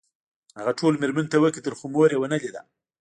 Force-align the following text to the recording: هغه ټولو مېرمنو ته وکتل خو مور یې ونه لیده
هغه 0.59 0.71
ټولو 0.79 0.99
مېرمنو 1.01 1.31
ته 1.31 1.37
وکتل 1.39 1.73
خو 1.79 1.85
مور 1.93 2.09
یې 2.13 2.17
ونه 2.19 2.37
لیده 2.43 2.61